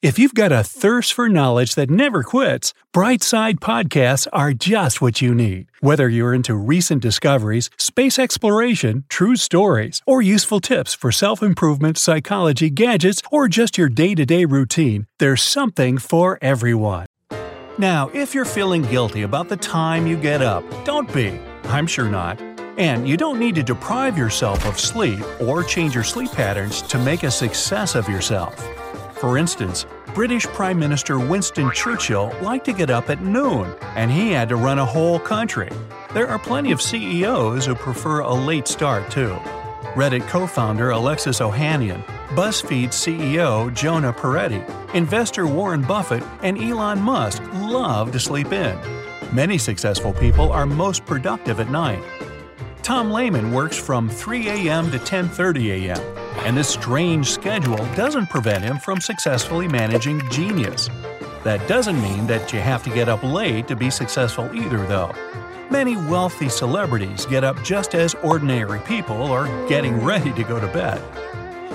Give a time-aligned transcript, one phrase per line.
[0.00, 5.20] If you've got a thirst for knowledge that never quits, Brightside Podcasts are just what
[5.20, 5.72] you need.
[5.80, 11.98] Whether you're into recent discoveries, space exploration, true stories, or useful tips for self improvement,
[11.98, 17.06] psychology, gadgets, or just your day to day routine, there's something for everyone.
[17.76, 21.40] Now, if you're feeling guilty about the time you get up, don't be.
[21.64, 22.40] I'm sure not.
[22.78, 27.00] And you don't need to deprive yourself of sleep or change your sleep patterns to
[27.00, 28.64] make a success of yourself.
[29.20, 34.30] For instance, British Prime Minister Winston Churchill liked to get up at noon, and he
[34.30, 35.70] had to run a whole country.
[36.14, 39.34] There are plenty of CEOs who prefer a late start, too.
[39.94, 42.04] Reddit co founder Alexis Ohanian,
[42.36, 44.62] BuzzFeed CEO Jonah Peretti,
[44.94, 48.78] investor Warren Buffett, and Elon Musk love to sleep in.
[49.32, 52.02] Many successful people are most productive at night.
[52.88, 54.90] Tom Lehman works from 3 a.m.
[54.90, 56.00] to 10:30 a.m.,
[56.46, 60.88] and this strange schedule doesn't prevent him from successfully managing genius.
[61.44, 65.12] That doesn't mean that you have to get up late to be successful either, though.
[65.70, 70.66] Many wealthy celebrities get up just as ordinary people are getting ready to go to
[70.68, 71.02] bed.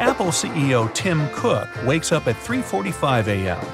[0.00, 3.66] Apple CEO Tim Cook wakes up at 3:45 a.m.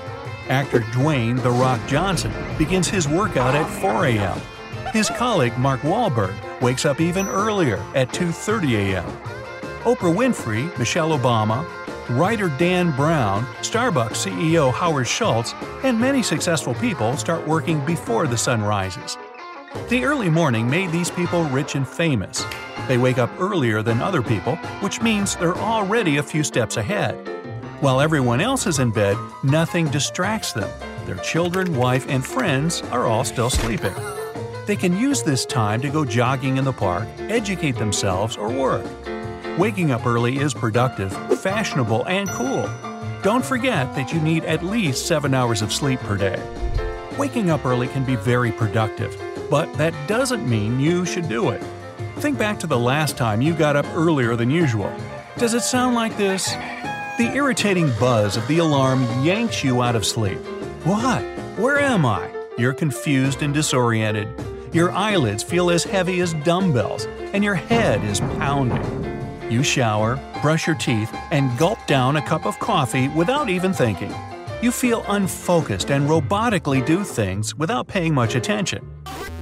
[0.48, 4.40] Actor Dwayne The Rock Johnson begins his workout at 4 a.m.
[4.92, 9.04] His colleague Mark Wahlberg wakes up even earlier at 2:30 a.m.
[9.84, 11.64] Oprah Winfrey, Michelle Obama,
[12.18, 18.36] writer Dan Brown, Starbucks CEO Howard Schultz, and many successful people start working before the
[18.36, 19.16] sun rises.
[19.88, 22.44] The early morning made these people rich and famous.
[22.88, 27.14] They wake up earlier than other people, which means they're already a few steps ahead.
[27.80, 30.68] While everyone else is in bed, nothing distracts them.
[31.06, 33.94] Their children, wife, and friends are all still sleeping.
[34.66, 38.86] They can use this time to go jogging in the park, educate themselves, or work.
[39.58, 42.68] Waking up early is productive, fashionable, and cool.
[43.22, 46.40] Don't forget that you need at least 7 hours of sleep per day.
[47.18, 49.14] Waking up early can be very productive,
[49.50, 51.62] but that doesn't mean you should do it.
[52.16, 54.92] Think back to the last time you got up earlier than usual.
[55.36, 56.50] Does it sound like this?
[57.18, 60.38] The irritating buzz of the alarm yanks you out of sleep.
[60.84, 61.22] What?
[61.58, 62.30] Where am I?
[62.56, 64.28] You're confused and disoriented.
[64.72, 68.84] Your eyelids feel as heavy as dumbbells, and your head is pounding.
[69.50, 74.14] You shower, brush your teeth, and gulp down a cup of coffee without even thinking.
[74.62, 78.88] You feel unfocused and robotically do things without paying much attention.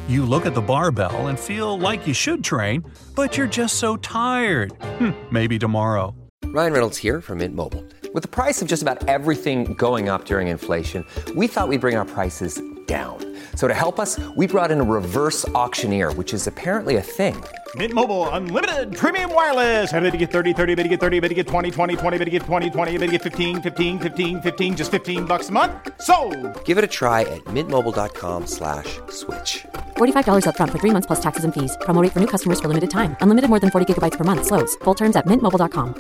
[0.09, 2.83] You look at the barbell and feel like you should train,
[3.15, 4.73] but you're just so tired.
[4.97, 6.15] Hm, maybe tomorrow.
[6.47, 7.85] Ryan Reynolds here from Mint Mobile.
[8.15, 11.05] With the price of just about everything going up during inflation,
[11.37, 13.38] we thought we'd bring our prices down.
[13.55, 17.37] So to help us, we brought in a reverse auctioneer, which is apparently a thing.
[17.75, 19.93] Mint Mobile unlimited premium wireless.
[19.93, 22.19] Ready to get 30, 30, bit to get 30, bit to get 20, 20, 20,
[22.19, 25.51] bit to get 20, 20, bit to get 15, 15, 15, 15 just 15 bucks
[25.51, 25.73] a month.
[26.01, 26.17] So,
[26.65, 28.99] Give it a try at mintmobile.com/switch.
[29.11, 29.67] slash
[29.99, 31.77] $45 upfront for 3 months plus taxes and fees.
[31.83, 33.17] Promo rate for new customers for limited time.
[33.21, 34.77] Unlimited more than 40 gigabytes per month slows.
[34.85, 35.95] Full terms at mintmobile.com.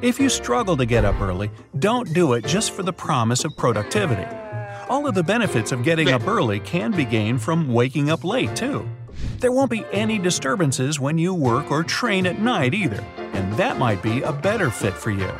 [0.00, 1.50] If you struggle to get up early,
[1.80, 4.26] don't do it just for the promise of productivity.
[4.88, 8.56] All of the benefits of getting up early can be gained from waking up late,
[8.56, 8.88] too.
[9.38, 13.78] There won't be any disturbances when you work or train at night either, and that
[13.78, 15.30] might be a better fit for you.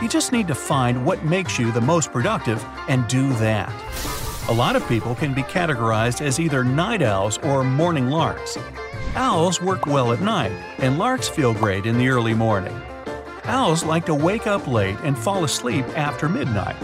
[0.00, 3.70] You just need to find what makes you the most productive and do that.
[4.48, 8.56] A lot of people can be categorized as either night owls or morning larks.
[9.14, 12.80] Owls work well at night, and larks feel great in the early morning.
[13.44, 16.76] Owls like to wake up late and fall asleep after midnight.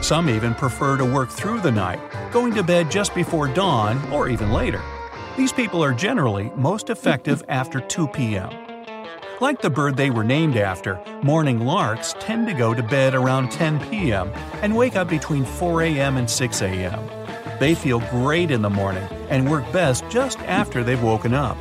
[0.00, 2.00] Some even prefer to work through the night,
[2.32, 4.80] going to bed just before dawn or even later.
[5.36, 8.50] These people are generally most effective after 2 p.m.
[9.40, 13.50] Like the bird they were named after, morning larks tend to go to bed around
[13.50, 14.32] 10 p.m.
[14.62, 16.16] and wake up between 4 a.m.
[16.16, 17.08] and 6 a.m.
[17.60, 21.56] They feel great in the morning and work best just after they've woken up.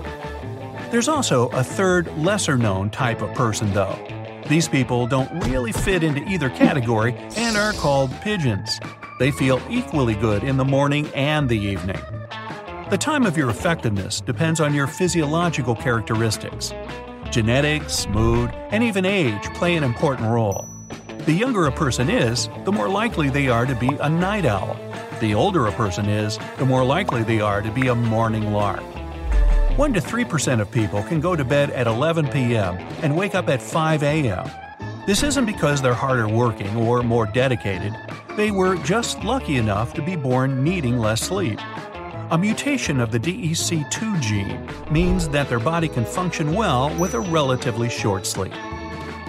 [0.92, 4.00] There's also a third, lesser known type of person, though.
[4.50, 8.80] These people don't really fit into either category and are called pigeons.
[9.20, 12.00] They feel equally good in the morning and the evening.
[12.90, 16.74] The time of your effectiveness depends on your physiological characteristics.
[17.30, 20.66] Genetics, mood, and even age play an important role.
[21.26, 24.80] The younger a person is, the more likely they are to be a night owl.
[25.20, 28.84] The older a person is, the more likely they are to be a morning lark.
[29.78, 32.76] 1 to 3% of people can go to bed at 11 p.m.
[33.04, 34.50] and wake up at 5 a.m.
[35.06, 37.96] This isn't because they're harder working or more dedicated,
[38.36, 41.60] they were just lucky enough to be born needing less sleep.
[42.32, 47.20] A mutation of the DEC2 gene means that their body can function well with a
[47.20, 48.56] relatively short sleep.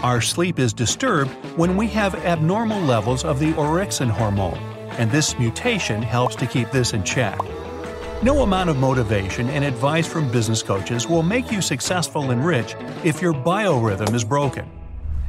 [0.02, 4.58] Our sleep is disturbed when we have abnormal levels of the orexin hormone,
[4.92, 7.38] and this mutation helps to keep this in check.
[8.20, 12.74] No amount of motivation and advice from business coaches will make you successful and rich
[13.04, 14.68] if your biorhythm is broken.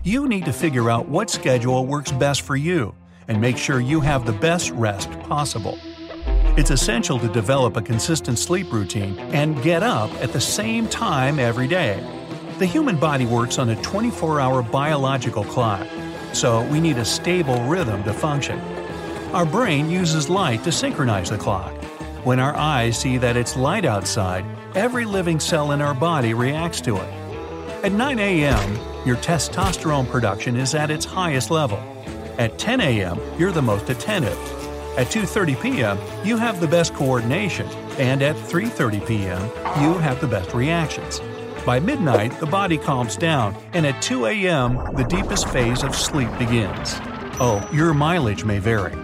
[0.03, 2.95] You need to figure out what schedule works best for you
[3.27, 5.77] and make sure you have the best rest possible.
[6.57, 11.37] It's essential to develop a consistent sleep routine and get up at the same time
[11.37, 12.03] every day.
[12.57, 15.87] The human body works on a 24 hour biological clock,
[16.33, 18.59] so we need a stable rhythm to function.
[19.31, 21.78] Our brain uses light to synchronize the clock.
[22.25, 24.43] When our eyes see that it's light outside,
[24.75, 27.13] every living cell in our body reacts to it.
[27.81, 31.77] At 9 a.m., your testosterone production is at its highest level.
[32.37, 34.37] At 10 a.m., you're the most attentive.
[34.97, 37.65] At 2:30 p.m., you have the best coordination,
[37.97, 39.41] and at 3:30 p.m.,
[39.81, 41.21] you have the best reactions.
[41.65, 46.29] By midnight, the body calms down, and at 2 a.m., the deepest phase of sleep
[46.37, 46.95] begins.
[47.39, 48.95] Oh, your mileage may vary.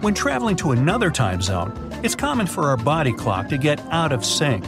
[0.00, 4.12] When traveling to another time zone, it's common for our body clock to get out
[4.12, 4.64] of sync.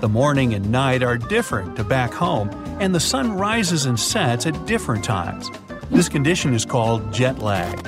[0.00, 2.50] The morning and night are different to back home,
[2.80, 5.48] and the sun rises and sets at different times.
[5.90, 7.86] This condition is called jet lag.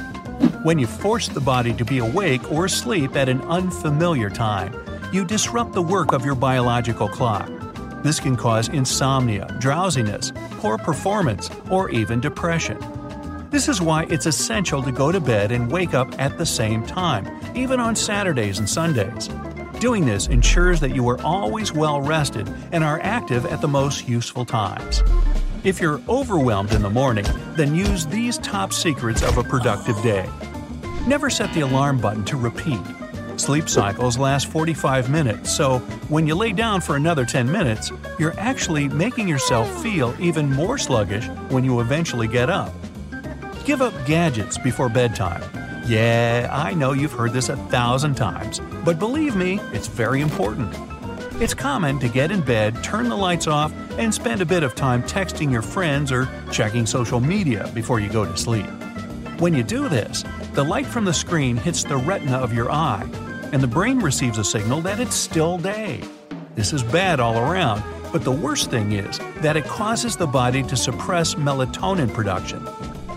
[0.63, 4.73] When you force the body to be awake or asleep at an unfamiliar time,
[5.13, 7.51] you disrupt the work of your biological clock.
[8.05, 12.79] This can cause insomnia, drowsiness, poor performance, or even depression.
[13.55, 16.85] This is why it's essential to go to bed and wake up at the same
[16.85, 19.29] time, even on Saturdays and Sundays.
[19.79, 24.09] Doing this ensures that you are always well rested and are active at the most
[24.09, 25.05] useful times.
[25.63, 30.29] If you're overwhelmed in the morning, then use these top secrets of a productive day.
[31.07, 32.83] Never set the alarm button to repeat.
[33.37, 35.79] Sleep cycles last 45 minutes, so
[36.09, 40.77] when you lay down for another 10 minutes, you're actually making yourself feel even more
[40.77, 42.75] sluggish when you eventually get up.
[43.65, 45.43] Give up gadgets before bedtime.
[45.87, 50.75] Yeah, I know you've heard this a thousand times, but believe me, it's very important.
[51.41, 54.75] It's common to get in bed, turn the lights off, and spend a bit of
[54.75, 58.67] time texting your friends or checking social media before you go to sleep.
[59.39, 63.09] When you do this, the light from the screen hits the retina of your eye,
[63.53, 66.03] and the brain receives a signal that it's still day.
[66.55, 67.83] This is bad all around,
[68.13, 72.63] but the worst thing is that it causes the body to suppress melatonin production.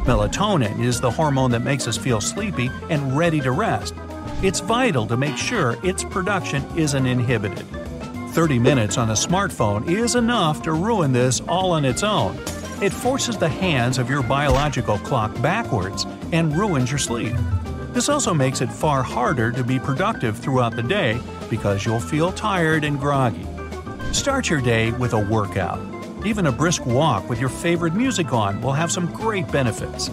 [0.08, 3.94] Melatonin is the hormone that makes us feel sleepy and ready to rest.
[4.42, 7.68] It's vital to make sure its production isn't inhibited.
[8.32, 12.38] 30 minutes on a smartphone is enough to ruin this all on its own.
[12.82, 17.36] It forces the hands of your biological clock backwards and ruins your sleep.
[17.92, 21.20] This also makes it far harder to be productive throughout the day
[21.50, 23.46] because you'll feel tired and groggy.
[24.14, 25.97] Start your day with a workout.
[26.26, 30.10] Even a brisk walk with your favorite music on will have some great benefits.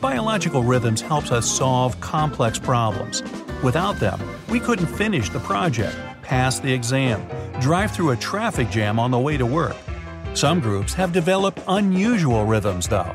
[0.00, 3.22] Biological rhythms helps us solve complex problems.
[3.62, 7.26] Without them, we couldn't finish the project, pass the exam,
[7.60, 9.76] drive through a traffic jam on the way to work.
[10.34, 13.14] Some groups have developed unusual rhythms, though.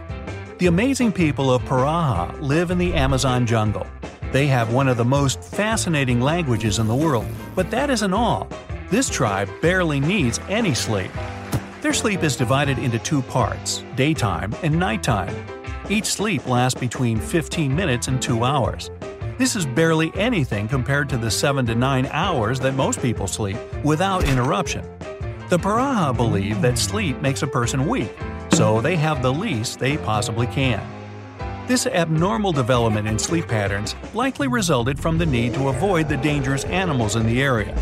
[0.58, 3.88] The amazing people of Piraha live in the Amazon jungle.
[4.32, 8.48] They have one of the most fascinating languages in the world, but that isn't all.
[8.90, 11.12] This tribe barely needs any sleep.
[11.86, 15.36] Their sleep is divided into two parts daytime and nighttime.
[15.88, 18.90] Each sleep lasts between 15 minutes and 2 hours.
[19.38, 23.58] This is barely anything compared to the 7 to 9 hours that most people sleep
[23.84, 24.84] without interruption.
[25.50, 28.18] The Piraha believe that sleep makes a person weak,
[28.52, 30.82] so they have the least they possibly can.
[31.68, 36.64] This abnormal development in sleep patterns likely resulted from the need to avoid the dangerous
[36.66, 37.76] animals in the area.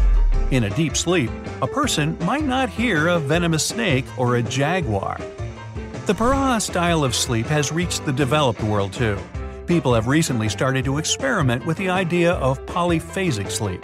[0.52, 1.30] In a deep sleep,
[1.62, 5.18] a person might not hear a venomous snake or a jaguar.
[6.06, 9.20] The Piraha style of sleep has reached the developed world too.
[9.68, 13.84] People have recently started to experiment with the idea of polyphasic sleep.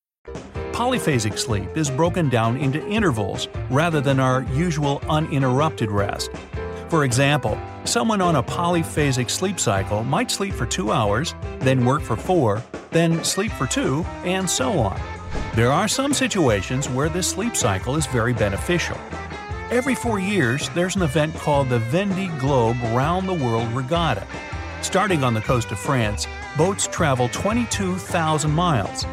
[0.81, 6.31] Polyphasic sleep is broken down into intervals rather than our usual uninterrupted rest.
[6.89, 12.01] For example, someone on a polyphasic sleep cycle might sleep for two hours, then work
[12.01, 14.99] for four, then sleep for two, and so on.
[15.53, 18.97] There are some situations where this sleep cycle is very beneficial.
[19.69, 24.25] Every four years, there's an event called the Vendée Globe Round the World Regatta.
[24.81, 26.25] Starting on the coast of France,
[26.57, 29.05] boats travel 22,000 miles.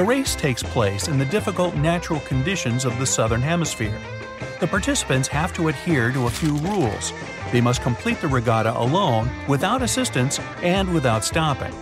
[0.00, 4.00] The race takes place in the difficult natural conditions of the southern hemisphere.
[4.58, 7.12] The participants have to adhere to a few rules.
[7.52, 11.74] They must complete the regatta alone, without assistance, and without stopping.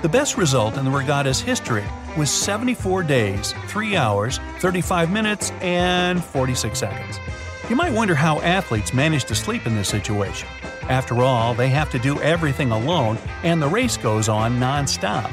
[0.00, 1.82] The best result in the regatta's history
[2.16, 7.18] was 74 days, 3 hours, 35 minutes, and 46 seconds.
[7.68, 10.48] You might wonder how athletes manage to sleep in this situation.
[10.82, 15.32] After all, they have to do everything alone, and the race goes on non stop.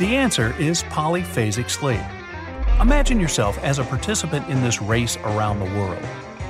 [0.00, 2.00] The answer is polyphasic sleep.
[2.80, 6.04] Imagine yourself as a participant in this race around the world.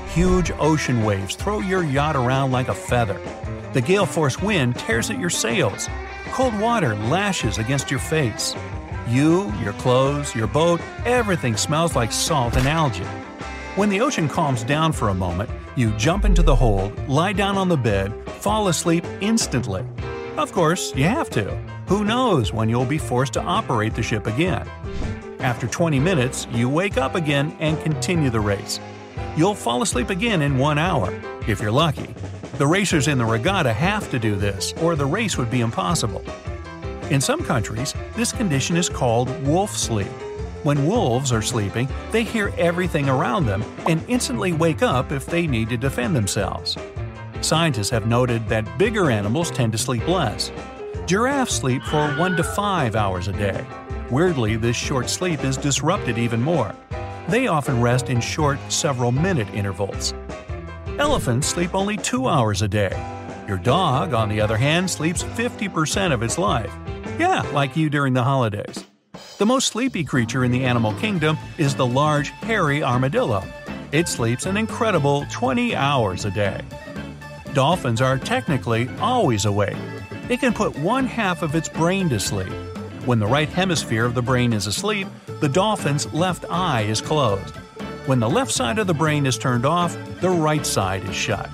[0.08, 3.20] Huge ocean waves throw your yacht around like a feather.
[3.74, 5.90] The gale force wind tears at your sails.
[6.32, 8.54] Cold water lashes against your face.
[9.06, 13.04] You, your clothes, your boat, everything smells like salt and algae.
[13.76, 17.58] When the ocean calms down for a moment, you jump into the hold, lie down
[17.58, 19.84] on the bed, fall asleep instantly.
[20.38, 21.73] Of course, you have to.
[21.86, 24.66] Who knows when you'll be forced to operate the ship again?
[25.40, 28.80] After 20 minutes, you wake up again and continue the race.
[29.36, 31.12] You'll fall asleep again in one hour,
[31.46, 32.14] if you're lucky.
[32.56, 36.24] The racers in the regatta have to do this, or the race would be impossible.
[37.10, 40.08] In some countries, this condition is called wolf sleep.
[40.62, 45.46] When wolves are sleeping, they hear everything around them and instantly wake up if they
[45.46, 46.78] need to defend themselves.
[47.42, 50.50] Scientists have noted that bigger animals tend to sleep less.
[51.06, 53.62] Giraffes sleep for 1 to 5 hours a day.
[54.10, 56.74] Weirdly, this short sleep is disrupted even more.
[57.28, 60.14] They often rest in short, several minute intervals.
[60.98, 62.92] Elephants sleep only 2 hours a day.
[63.46, 66.72] Your dog, on the other hand, sleeps 50% of its life.
[67.18, 68.86] Yeah, like you during the holidays.
[69.36, 73.44] The most sleepy creature in the animal kingdom is the large, hairy armadillo.
[73.92, 76.62] It sleeps an incredible 20 hours a day.
[77.52, 79.76] Dolphins are technically always awake.
[80.28, 82.52] It can put one half of its brain to sleep.
[83.04, 85.06] When the right hemisphere of the brain is asleep,
[85.40, 87.54] the dolphin's left eye is closed.
[88.06, 91.50] When the left side of the brain is turned off, the right side is shut.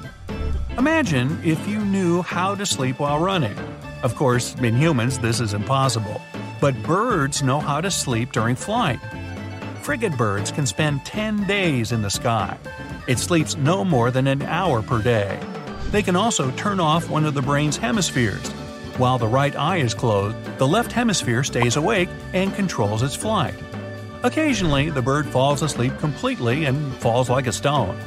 [0.78, 3.58] Imagine if you knew how to sleep while running.
[4.04, 6.20] Of course, in humans, this is impossible.
[6.60, 9.00] But birds know how to sleep during flight.
[9.82, 12.56] Frigate birds can spend 10 days in the sky.
[13.08, 15.40] It sleeps no more than an hour per day.
[15.90, 18.52] They can also turn off one of the brain's hemispheres.
[19.00, 23.54] While the right eye is closed, the left hemisphere stays awake and controls its flight.
[24.24, 27.98] Occasionally, the bird falls asleep completely and falls like a stone.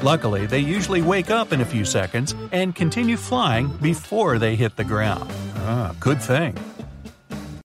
[0.00, 4.74] Luckily, they usually wake up in a few seconds and continue flying before they hit
[4.76, 5.30] the ground.
[5.56, 6.56] Ah, good thing.